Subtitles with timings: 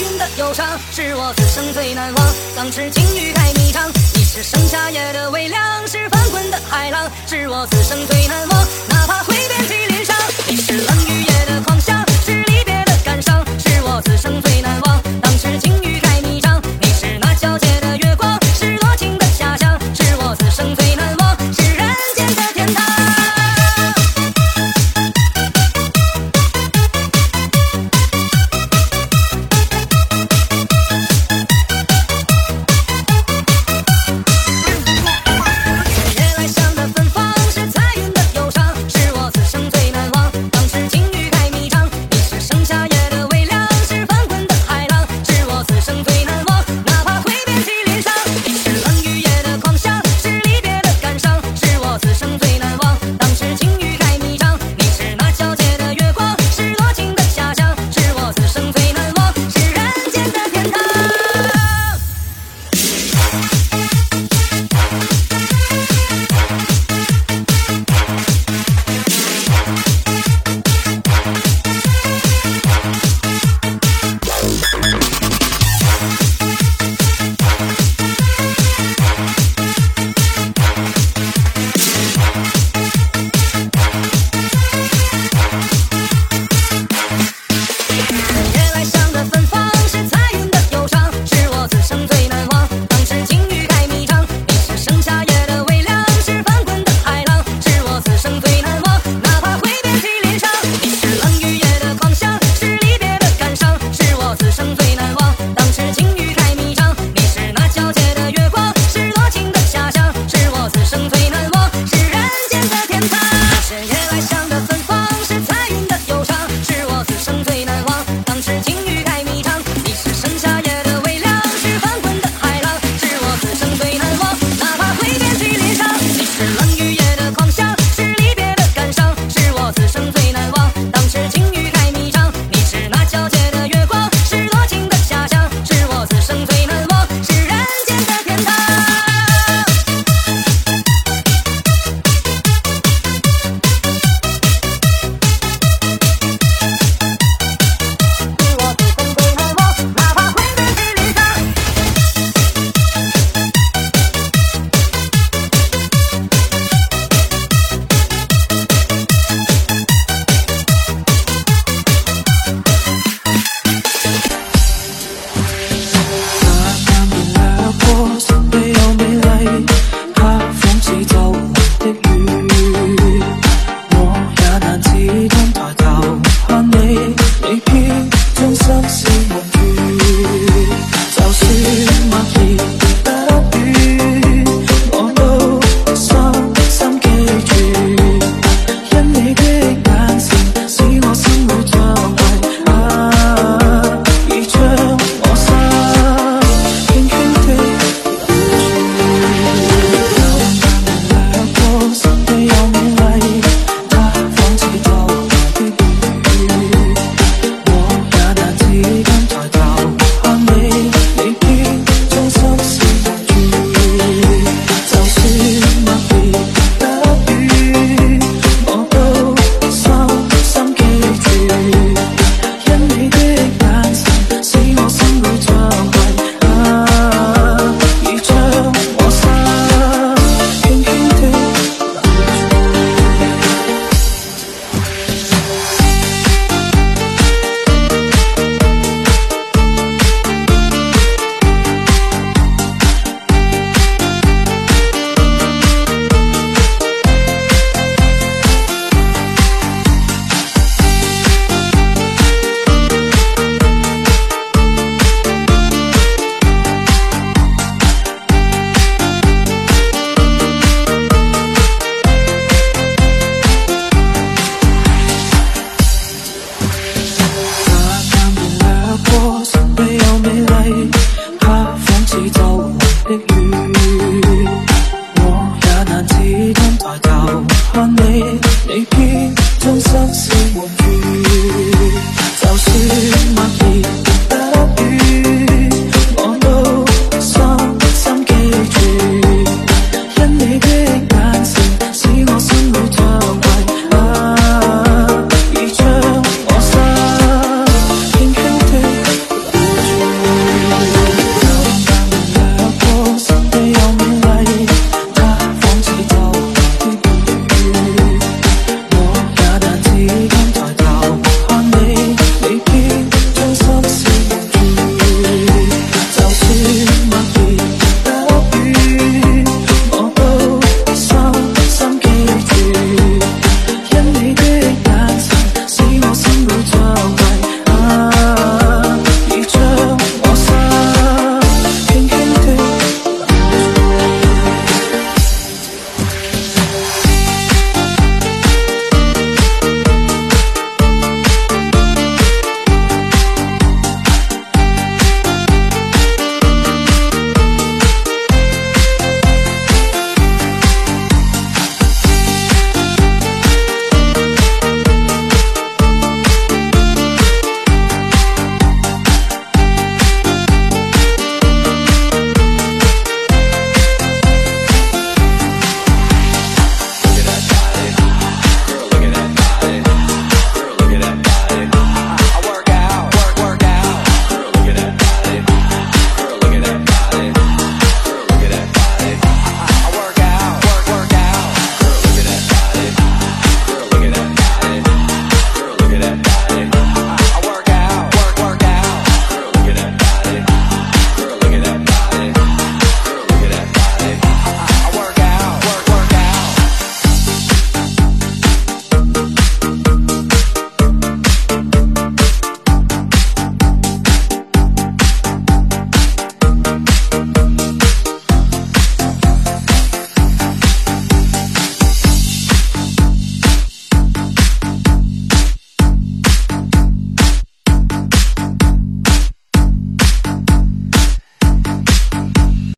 [0.00, 10.16] 云的忧伤是我此生最难忘当痴情欲盖弥彰你是盛夏夜的微凉是翻滚的海浪是我此生最难忘哪怕会遍体鳞伤
[10.48, 11.35] 你是冷雨夜